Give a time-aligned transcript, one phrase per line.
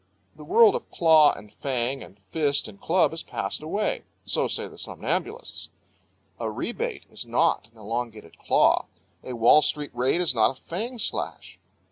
[0.35, 4.67] The world of claw and fang and fist and club has passed away so say
[4.67, 5.69] the somnambulists.
[6.39, 8.87] A rebate is not an elongated claw.
[9.23, 11.59] A Wall Street raid is not a fang slash.